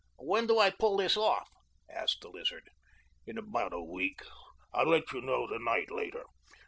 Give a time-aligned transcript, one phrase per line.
[0.17, 1.47] "When do I pull this off?"
[1.87, 2.71] asked the Lizard.
[3.27, 4.21] "In about a week.
[4.73, 6.25] I'll let you know the night later.